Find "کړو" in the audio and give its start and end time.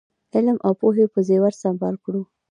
2.03-2.21